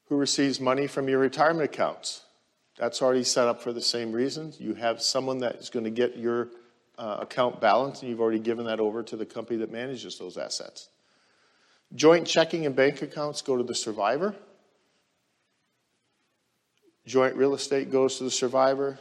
[0.07, 2.23] Who receives money from your retirement accounts?
[2.79, 4.61] That's already set up for the same reasons.
[4.61, 6.49] You have someone that is going to get your
[6.97, 10.39] uh, account balance, and you've already given that over to the company that manages those
[10.39, 10.89] assets.
[11.95, 14.35] Joint checking and bank accounts go to the survivor.
[17.05, 18.99] Joint real estate goes to the survivor.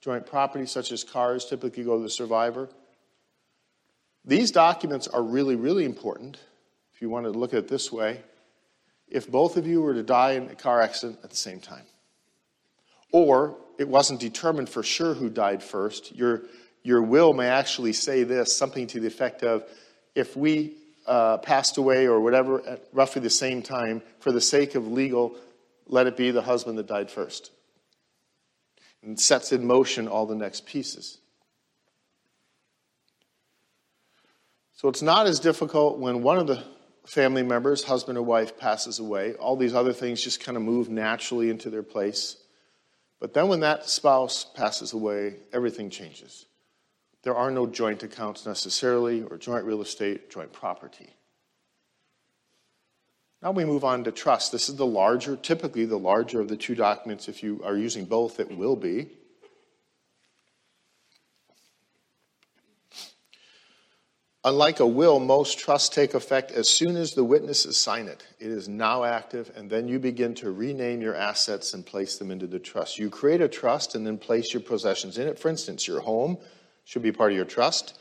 [0.00, 2.68] Joint property, such as cars, typically go to the survivor.
[4.24, 6.38] These documents are really, really important
[6.94, 8.20] if you want to look at it this way.
[9.08, 11.84] If both of you were to die in a car accident at the same time,
[13.12, 16.42] or it wasn't determined for sure who died first, your,
[16.82, 19.64] your will may actually say this something to the effect of
[20.14, 24.74] if we uh, passed away or whatever at roughly the same time, for the sake
[24.74, 25.34] of legal,
[25.86, 27.50] let it be the husband that died first.
[29.02, 31.18] And sets in motion all the next pieces.
[34.74, 36.62] So it's not as difficult when one of the
[37.06, 39.34] family members, husband or wife, passes away.
[39.34, 42.36] All these other things just kind of move naturally into their place.
[43.20, 46.46] But then when that spouse passes away, everything changes.
[47.22, 51.14] There are no joint accounts necessarily, or joint real estate, joint property.
[53.40, 54.52] Now we move on to trust.
[54.52, 57.28] This is the larger, typically the larger of the two documents.
[57.28, 59.10] If you are using both, it will be.
[64.44, 68.26] Unlike a will, most trusts take effect as soon as the witnesses sign it.
[68.40, 72.32] It is now active, and then you begin to rename your assets and place them
[72.32, 72.98] into the trust.
[72.98, 75.38] You create a trust and then place your possessions in it.
[75.38, 76.38] For instance, your home,
[76.84, 77.98] should be part of your trust.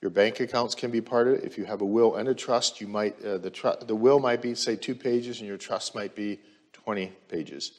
[0.00, 1.44] Your bank accounts can be part of it.
[1.44, 4.20] If you have a will and a trust, you might uh, the tr- the will
[4.20, 6.40] might be say two pages, and your trust might be
[6.72, 7.78] 20 pages.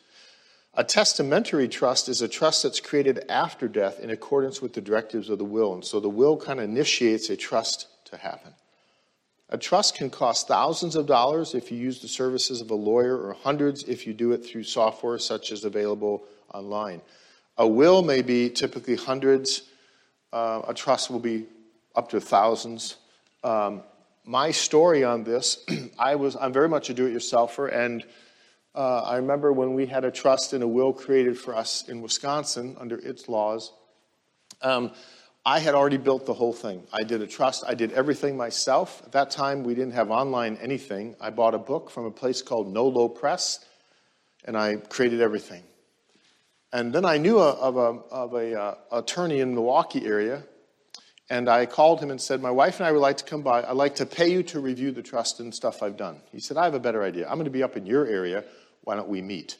[0.73, 5.29] A testamentary trust is a trust that's created after death in accordance with the directives
[5.29, 8.53] of the will, and so the will kind of initiates a trust to happen.
[9.49, 13.15] A trust can cost thousands of dollars if you use the services of a lawyer,
[13.15, 16.23] or hundreds if you do it through software such as available
[16.53, 17.01] online.
[17.57, 19.63] A will may be typically hundreds.
[20.33, 21.45] Uh, a trust will be
[21.95, 22.97] up to thousands.
[23.43, 23.83] Um,
[24.25, 25.63] my story on this,
[25.99, 28.03] I was I'm very much a do-it-yourselfer, and
[28.73, 32.01] uh, I remember when we had a trust and a will created for us in
[32.01, 33.71] Wisconsin under its laws.
[34.61, 34.91] Um,
[35.47, 36.87] I had already built the whole thing.
[36.91, 37.63] I did a trust.
[37.67, 39.03] I did everything myself.
[39.05, 41.15] At that time, we didn't have online anything.
[41.21, 43.63] I bought a book from a place called Nolo Press,
[44.45, 45.61] and I created everything.
[46.73, 50.41] And then I knew a, of a of a uh, attorney in the Milwaukee area,
[51.29, 53.61] and I called him and said, "My wife and I would like to come by.
[53.61, 56.57] I'd like to pay you to review the trust and stuff I've done." He said,
[56.57, 57.27] "I have a better idea.
[57.27, 58.43] I'm going to be up in your area.
[58.83, 59.57] Why don't we meet?"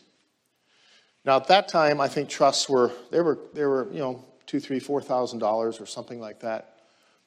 [1.24, 4.60] Now at that time, I think trusts were they were they were you know two,
[4.60, 6.80] three, four thousand dollars or something like that.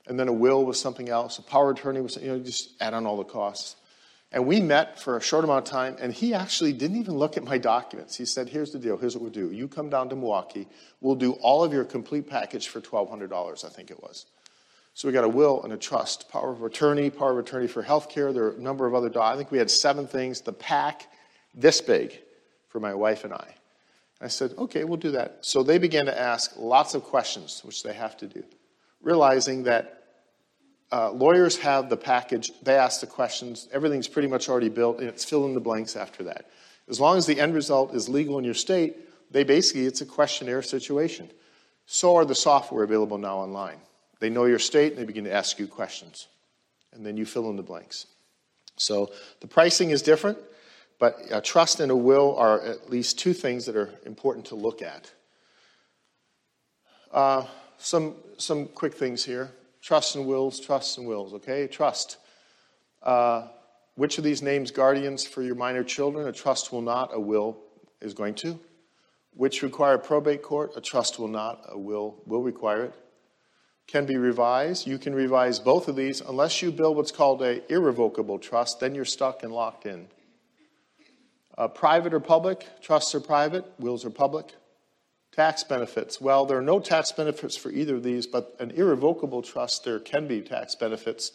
[0.07, 1.39] And then a will was something else.
[1.39, 3.77] A power attorney was, you know, just add on all the costs.
[4.31, 7.39] And we met for a short amount of time, and he actually didn't even look
[7.39, 8.17] at my documents.
[8.17, 9.51] He said, Here's the deal, here's what we'll do.
[9.51, 10.69] You come down to Milwaukee,
[11.01, 14.27] we'll do all of your complete package for $1,200, I think it was.
[14.93, 17.83] So we got a will and a trust, power of attorney, power of attorney for
[17.83, 18.35] healthcare.
[18.35, 21.07] There are a number of other, I think we had seven things, the pack
[21.55, 22.19] this big
[22.69, 23.55] for my wife and I.
[24.21, 25.39] I said, okay, we'll do that.
[25.43, 28.43] So they began to ask lots of questions, which they have to do,
[29.01, 30.03] realizing that
[30.91, 35.09] uh, lawyers have the package, they ask the questions, everything's pretty much already built, and
[35.09, 36.47] it's fill in the blanks after that.
[36.89, 38.97] As long as the end result is legal in your state,
[39.31, 41.31] they basically, it's a questionnaire situation.
[41.87, 43.79] So are the software available now online.
[44.21, 46.27] They know your state and they begin to ask you questions.
[46.93, 48.07] And then you fill in the blanks.
[48.77, 50.39] So the pricing is different.
[50.99, 54.57] But a trust and a will are at least two things that are important to
[54.57, 55.13] look at.
[57.13, 57.45] Uh,
[57.79, 59.53] some, some quick things here.
[59.81, 61.67] Trust and wills, trusts and wills, okay?
[61.69, 62.19] Trust.
[63.03, 63.47] Uh,
[63.95, 66.27] which of these names guardians for your minor children?
[66.27, 67.57] A trust will not, a will
[68.01, 68.59] is going to.
[69.35, 70.73] Which require probate court?
[70.77, 72.95] A trust will not, a will will require it.
[73.87, 74.87] Can be revised.
[74.87, 78.95] You can revise both of these unless you build what's called a irrevocable trust, then
[78.95, 80.09] you're stuck and locked in.
[81.59, 82.69] Uh, private or public?
[82.81, 84.55] Trusts are private, wills are public.
[85.35, 86.21] Tax benefits.
[86.21, 89.99] Well, there are no tax benefits for either of these, but an irrevocable trust, there
[89.99, 91.33] can be tax benefits,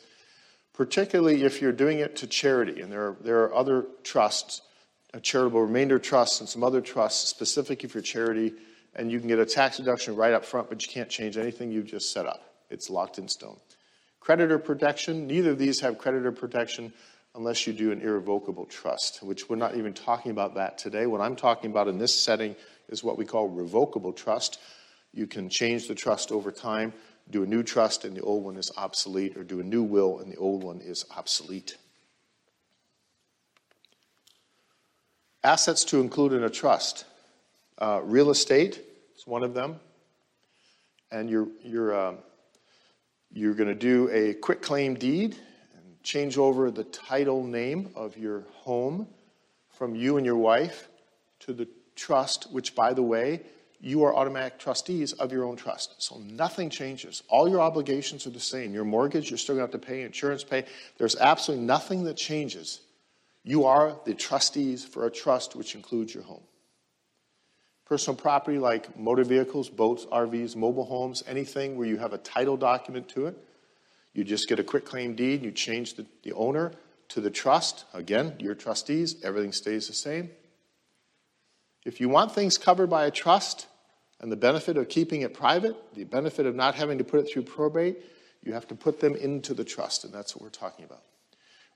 [0.74, 2.82] particularly if you're doing it to charity.
[2.82, 4.62] And there are, there are other trusts,
[5.14, 8.54] a charitable remainder trust and some other trusts specific for charity,
[8.96, 11.70] and you can get a tax deduction right up front, but you can't change anything
[11.70, 12.44] you've just set up.
[12.70, 13.58] It's locked in stone.
[14.22, 16.94] Creditor protection, neither of these have creditor protection
[17.36, 21.08] unless you do an irrevocable trust, which we're not even talking about that today.
[21.08, 22.56] What I'm talking about in this setting
[22.90, 24.60] is what we call revocable trust.
[25.14, 26.94] You can change the trust over time,
[27.30, 30.20] do a new trust, and the old one is obsolete, or do a new will,
[30.20, 31.78] and the old one is obsolete.
[35.44, 37.06] Assets to include in a trust.
[37.80, 38.82] Uh, real estate
[39.18, 39.80] is one of them.
[41.12, 42.14] And you're, you're, uh,
[43.32, 45.36] you're going to do a quit claim deed
[46.04, 49.08] change over the title name of your home
[49.70, 50.90] from you and your wife
[51.40, 53.42] to the trust, which, by the way,
[53.80, 56.02] you are automatic trustees of your own trust.
[56.02, 57.22] So nothing changes.
[57.28, 58.74] All your obligations are the same.
[58.74, 60.66] Your mortgage, you're still going to have to pay, insurance pay.
[60.98, 62.82] There's absolutely nothing that changes.
[63.44, 66.44] You are the trustees for a trust which includes your home.
[67.86, 72.56] Personal property like motor vehicles, boats, RVs, mobile homes, anything where you have a title
[72.56, 73.38] document to it,
[74.14, 76.72] you just get a quit claim deed, you change the, the owner
[77.10, 77.86] to the trust.
[77.94, 80.30] Again, your trustees, everything stays the same.
[81.86, 83.68] If you want things covered by a trust
[84.20, 87.32] and the benefit of keeping it private, the benefit of not having to put it
[87.32, 87.98] through probate,
[88.42, 91.02] you have to put them into the trust, and that's what we're talking about.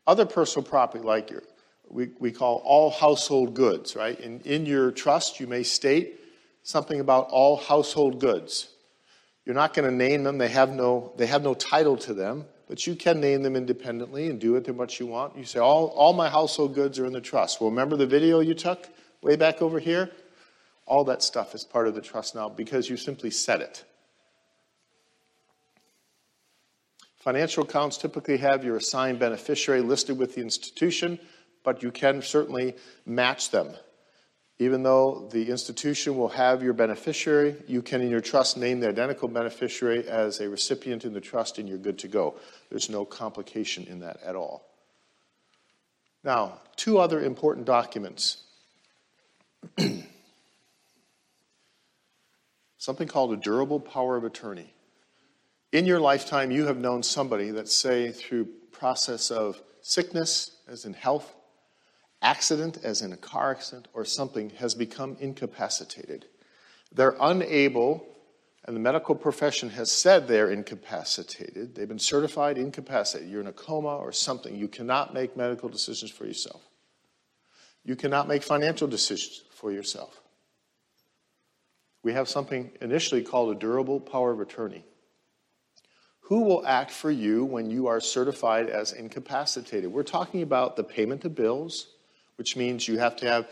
[0.05, 1.43] Other personal property, like your,
[1.89, 4.19] we, we call all household goods, right?
[4.19, 6.19] In, in your trust, you may state
[6.63, 8.69] something about all household goods.
[9.47, 10.37] You're not going to name them.
[10.37, 14.29] They have no, they have no title to them, but you can name them independently
[14.29, 15.37] and do with them what you want.
[15.37, 17.61] You say, all, all my household goods are in the trust.
[17.61, 18.89] Well, remember the video you took
[19.21, 20.11] way back over here?
[20.85, 23.85] All that stuff is part of the trust now because you simply said it.
[27.15, 31.19] Financial accounts typically have your assigned beneficiary listed with the institution,
[31.63, 33.69] but you can certainly match them
[34.59, 38.89] even though the institution will have your beneficiary, you can in your trust name the
[38.89, 42.35] identical beneficiary as a recipient in the trust and you're good to go.
[42.71, 44.67] There's no complication in that at all.
[46.23, 48.43] Now, two other important documents.
[52.79, 54.73] Something called a durable power of attorney.
[55.71, 60.93] In your lifetime, you have known somebody that, say, through process of sickness, as in
[60.93, 61.33] health,
[62.21, 66.25] accident, as in a car accident, or something, has become incapacitated.
[66.91, 68.05] They're unable,
[68.65, 71.75] and the medical profession has said they're incapacitated.
[71.75, 73.31] They've been certified incapacitated.
[73.31, 74.55] You're in a coma or something.
[74.55, 76.61] You cannot make medical decisions for yourself.
[77.83, 80.21] You cannot make financial decisions for yourself.
[82.03, 84.83] We have something initially called a durable power of attorney.
[86.21, 89.91] Who will act for you when you are certified as incapacitated?
[89.91, 91.87] We're talking about the payment of bills,
[92.37, 93.47] which means you have to have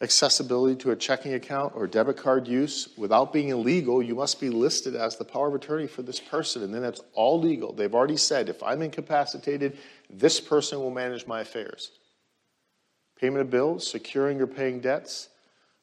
[0.00, 2.90] accessibility to a checking account or debit card use.
[2.96, 6.62] Without being illegal, you must be listed as the power of attorney for this person,
[6.62, 7.72] and then it's all legal.
[7.72, 9.78] They've already said if I'm incapacitated,
[10.10, 11.92] this person will manage my affairs.
[13.18, 15.30] Payment of bills, securing or paying debts,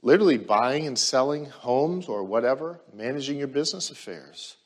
[0.04, 4.58] literally buying and selling homes or whatever, managing your business affairs.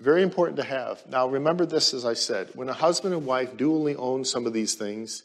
[0.00, 1.04] Very important to have.
[1.08, 4.52] Now, remember this, as I said, when a husband and wife dually own some of
[4.52, 5.24] these things,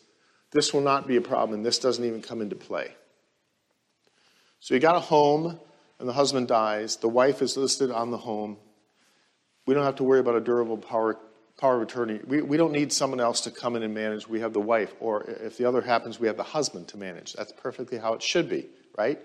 [0.51, 2.95] this will not be a problem, and this doesn't even come into play.
[4.59, 5.59] So you got a home,
[5.99, 8.57] and the husband dies, the wife is listed on the home.
[9.67, 11.19] We don't have to worry about a durable power,
[11.57, 12.19] power of attorney.
[12.25, 14.27] We, we don't need someone else to come in and manage.
[14.27, 17.33] We have the wife, or if the other happens, we have the husband to manage.
[17.33, 19.19] That's perfectly how it should be, right?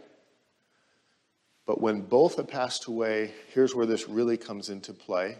[1.69, 5.37] But when both have passed away, here's where this really comes into play.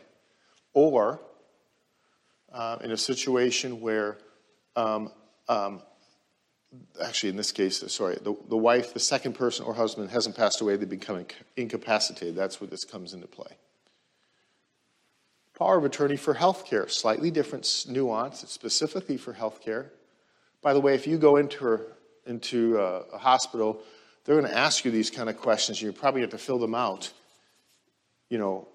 [0.75, 1.23] Or
[2.53, 4.19] uh, in a situation where,
[4.77, 5.11] um,
[5.49, 5.81] um,
[7.03, 10.61] actually, in this case, sorry, the, the wife, the second person or husband hasn't passed
[10.61, 11.25] away, they become
[11.57, 12.37] incapacitated.
[12.37, 13.57] That's where this comes into play.
[15.59, 18.43] Power of attorney for health care, slightly different nuance.
[18.43, 19.93] It's specifically for health care.
[20.61, 21.81] By the way, if you go into
[22.27, 23.81] into a, a hospital,
[24.29, 25.81] they're going to ask you these kind of questions.
[25.81, 27.11] You probably have to fill them out.
[28.29, 28.69] You know,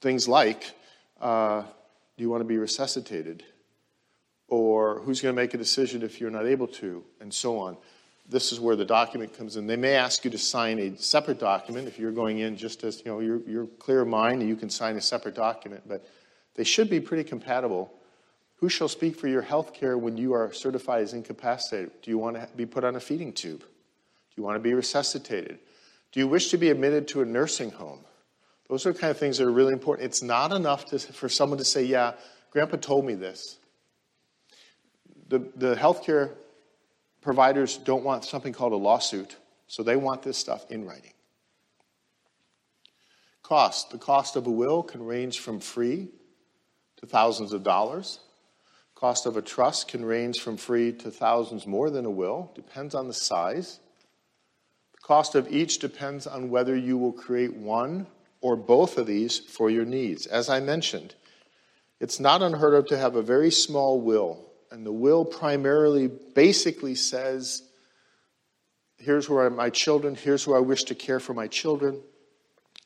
[0.00, 0.72] things like,
[1.20, 3.44] uh, do you want to be resuscitated?
[4.48, 7.04] Or who's going to make a decision if you're not able to?
[7.20, 7.76] And so on.
[8.26, 9.66] This is where the document comes in.
[9.66, 13.02] They may ask you to sign a separate document if you're going in just as,
[13.04, 16.06] you know, you're, you're clear of mind you can sign a separate document, but
[16.54, 17.92] they should be pretty compatible.
[18.60, 21.90] Who shall speak for your health care when you are certified as incapacitated?
[22.00, 23.62] Do you want to be put on a feeding tube?
[24.40, 25.58] You want to be resuscitated?
[26.12, 28.00] Do you wish to be admitted to a nursing home?
[28.68, 30.06] Those are the kind of things that are really important.
[30.06, 32.14] It's not enough to, for someone to say, Yeah,
[32.50, 33.58] Grandpa told me this.
[35.28, 36.30] The, the healthcare
[37.20, 39.36] providers don't want something called a lawsuit,
[39.66, 41.12] so they want this stuff in writing.
[43.42, 43.90] Cost.
[43.90, 46.08] The cost of a will can range from free
[46.96, 48.20] to thousands of dollars.
[48.94, 52.94] Cost of a trust can range from free to thousands more than a will, depends
[52.94, 53.80] on the size.
[55.02, 58.06] Cost of each depends on whether you will create one
[58.40, 60.26] or both of these for your needs.
[60.26, 61.14] As I mentioned,
[62.00, 66.94] it's not unheard of to have a very small will, and the will primarily basically
[66.94, 67.62] says,
[68.98, 72.00] here's where are my children, here's where I wish to care for my children.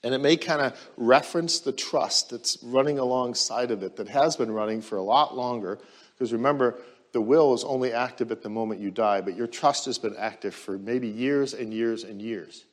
[0.03, 4.37] And it may kind of reference the trust that's running alongside of it, that has
[4.37, 5.79] been running for a lot longer.
[6.13, 6.79] Because remember,
[7.15, 10.17] the will is only active at the moment you die, but your trust has been
[10.17, 12.65] active for maybe years and years and years.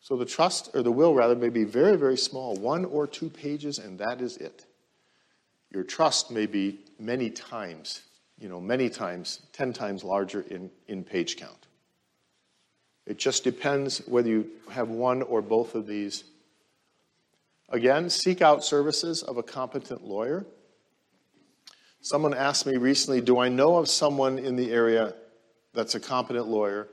[0.00, 3.28] So the trust, or the will rather, may be very, very small, one or two
[3.28, 4.64] pages, and that is it.
[5.70, 8.00] Your trust may be many times,
[8.38, 11.66] you know, many times, 10 times larger in, in page count.
[13.06, 16.24] It just depends whether you have one or both of these.
[17.68, 20.46] Again, seek out services of a competent lawyer.
[22.02, 25.14] Someone asked me recently, Do I know of someone in the area
[25.74, 26.88] that's a competent lawyer?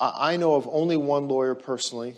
[0.00, 2.16] I know of only one lawyer personally.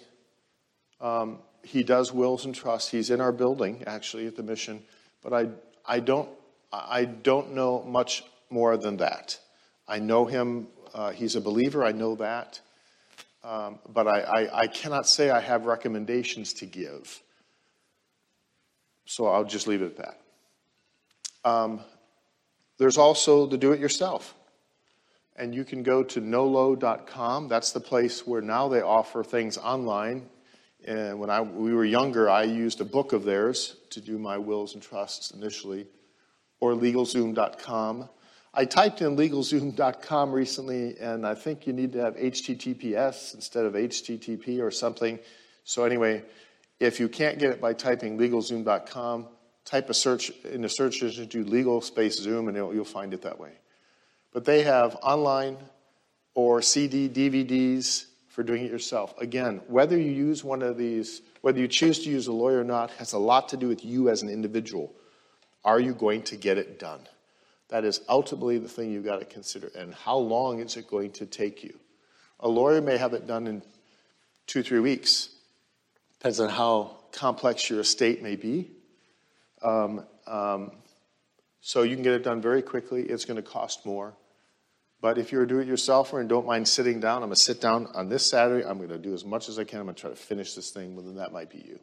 [1.00, 2.90] Um, he does wills and trusts.
[2.90, 4.82] He's in our building, actually, at the mission.
[5.22, 5.48] But I,
[5.84, 6.28] I, don't,
[6.72, 9.38] I don't know much more than that.
[9.86, 10.68] I know him.
[10.94, 11.84] Uh, he's a believer.
[11.84, 12.60] I know that.
[13.44, 17.22] Um, but I, I, I cannot say I have recommendations to give.
[19.04, 20.20] So I'll just leave it at that.
[21.46, 21.80] Um,
[22.76, 24.34] there's also the do it yourself.
[25.36, 27.46] And you can go to nolo.com.
[27.46, 30.28] That's the place where now they offer things online.
[30.84, 34.38] And when I, we were younger, I used a book of theirs to do my
[34.38, 35.86] wills and trusts initially,
[36.58, 38.08] or legalzoom.com.
[38.52, 43.74] I typed in legalzoom.com recently, and I think you need to have HTTPS instead of
[43.74, 45.18] HTTP or something.
[45.64, 46.24] So, anyway,
[46.80, 49.26] if you can't get it by typing legalzoom.com,
[49.66, 53.20] type a search in the search engine, do legal space Zoom, and you'll find it
[53.22, 53.52] that way.
[54.32, 55.58] But they have online
[56.34, 59.14] or CD, DVDs for doing it yourself.
[59.18, 62.64] Again, whether you use one of these Whether you choose to use a lawyer or
[62.64, 64.92] not has a lot to do with you as an individual.
[65.64, 67.06] Are you going to get it done?
[67.68, 69.70] That is ultimately the thing you've got to consider.
[69.78, 71.78] And how long is it going to take you?
[72.40, 73.62] A lawyer may have it done in
[74.48, 75.28] two, three weeks.
[76.18, 78.72] Depends on how complex your estate may be.
[79.62, 80.72] Um, um,
[81.60, 83.02] so you can get it done very quickly.
[83.02, 84.14] It's going to cost more.
[85.00, 87.86] But if you're a do-it-yourselfer and don't mind sitting down, I'm going to sit down
[87.94, 88.64] on this Saturday.
[88.64, 89.80] I'm going to do as much as I can.
[89.80, 90.96] I'm going to try to finish this thing.
[90.96, 91.78] Well, then that might be you.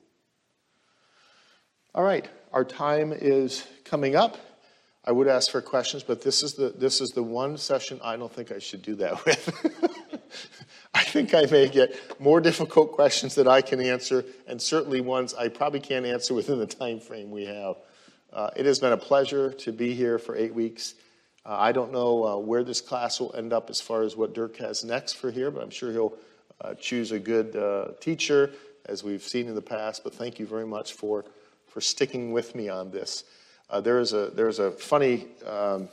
[1.95, 4.37] All right, our time is coming up.
[5.05, 8.15] I would ask for questions, but this is the this is the one session I
[8.15, 10.21] don't think I should do that with.
[10.93, 15.33] I think I may get more difficult questions that I can answer, and certainly ones
[15.33, 17.77] I probably can't answer within the time frame we have.
[18.31, 20.93] Uh, it has been a pleasure to be here for eight weeks.
[21.45, 24.33] Uh, I don't know uh, where this class will end up as far as what
[24.33, 26.13] Dirk has next for here, but I'm sure he'll
[26.61, 28.51] uh, choose a good uh, teacher,
[28.85, 30.03] as we've seen in the past.
[30.03, 31.25] But thank you very much for,
[31.67, 33.23] for sticking with me on this.
[33.69, 35.89] Uh, there is a, there is a funny um,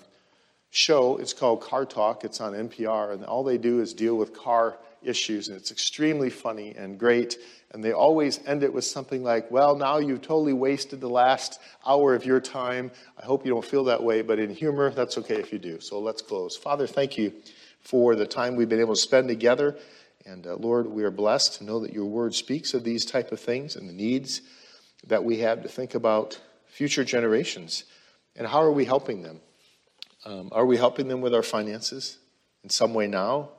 [0.70, 1.16] show.
[1.16, 2.24] It's called Car Talk.
[2.24, 6.30] It's on NPR, and all they do is deal with car issues, and it's extremely
[6.30, 7.38] funny and great.
[7.72, 11.60] And they always end it with something like, Well, now you've totally wasted the last
[11.86, 12.90] hour of your time.
[13.20, 15.80] I hope you don't feel that way, but in humor, that's okay if you do.
[15.80, 16.56] So let's close.
[16.56, 17.32] Father, thank you
[17.80, 19.76] for the time we've been able to spend together.
[20.26, 23.32] And uh, Lord, we are blessed to know that your word speaks of these type
[23.32, 24.42] of things and the needs
[25.06, 27.84] that we have to think about future generations.
[28.36, 29.40] And how are we helping them?
[30.24, 32.18] Um, are we helping them with our finances
[32.62, 33.50] in some way now?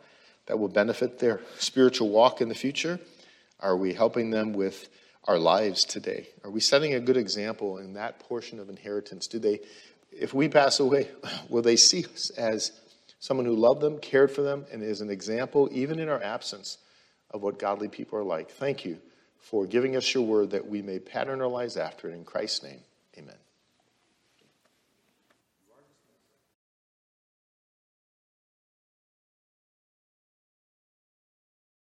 [0.51, 2.99] That will benefit their spiritual walk in the future?
[3.61, 4.89] Are we helping them with
[5.23, 6.27] our lives today?
[6.43, 9.27] Are we setting a good example in that portion of inheritance?
[9.27, 9.61] Do they,
[10.11, 11.07] if we pass away,
[11.49, 12.73] will they see us as
[13.21, 16.79] someone who loved them, cared for them, and is an example, even in our absence,
[17.29, 18.51] of what godly people are like?
[18.51, 18.97] Thank you
[19.37, 22.13] for giving us your word that we may pattern our lives after it.
[22.13, 22.81] In Christ's name,
[23.17, 23.37] amen.